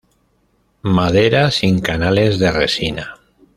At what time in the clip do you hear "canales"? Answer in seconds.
1.79-2.39